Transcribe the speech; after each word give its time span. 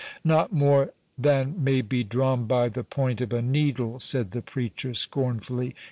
"Not 0.23 0.51
more 0.51 0.93
than 1.15 1.63
may 1.63 1.81
be 1.83 2.03
drawn 2.03 2.47
by 2.47 2.69
the 2.69 2.83
point 2.83 3.21
of 3.21 3.31
a 3.31 3.41
needle," 3.43 3.99
said 3.99 4.31
the 4.31 4.41
preacher, 4.41 4.95
scornfully. 4.95 5.75